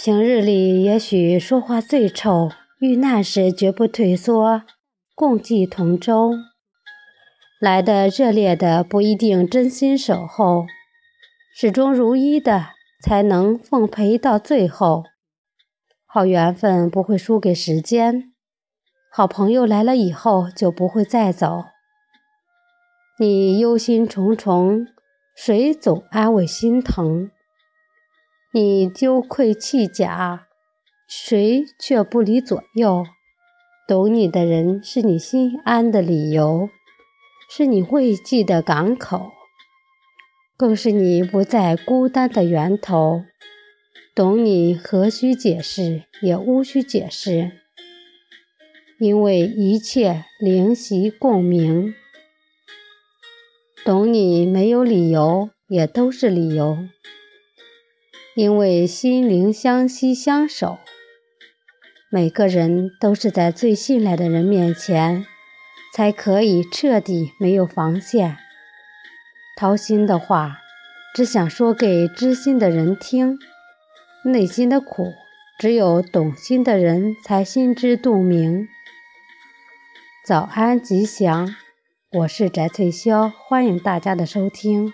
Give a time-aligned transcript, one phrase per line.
[0.00, 4.62] 平日里也许说话最臭，遇难时绝不退缩，
[5.16, 6.30] 共济同舟。
[7.60, 10.66] 来的热烈的不一定真心守候，
[11.52, 12.66] 始终如一的
[13.02, 15.02] 才能奉陪到最后。
[16.06, 18.32] 好缘分不会输给时间，
[19.10, 21.64] 好朋友来了以后就不会再走。
[23.18, 24.86] 你忧心忡忡。
[25.34, 27.30] 谁总安慰心疼？
[28.50, 30.46] 你丢盔弃甲，
[31.06, 33.04] 谁却不离左右？
[33.86, 36.70] 懂你的人是你心安的理由，
[37.50, 39.32] 是你慰藉的港口，
[40.56, 43.24] 更是你不再孤单的源头。
[44.14, 47.52] 懂你何须解释，也无需解释，
[48.98, 51.94] 因为一切灵犀共鸣。
[53.84, 56.78] 懂你没有理由，也都是理由，
[58.38, 60.78] 因为心灵相惜相守。
[62.08, 65.26] 每个人都是在最信赖的人面前，
[65.92, 68.36] 才可以彻底没有防线。
[69.56, 70.58] 掏心的话，
[71.12, 73.36] 只想说给知心的人听，
[74.22, 75.14] 内心的苦，
[75.58, 78.68] 只有懂心的人才心知肚明。
[80.24, 81.56] 早安，吉祥。
[82.12, 84.92] 我是翟翠潇，欢迎大家的收听。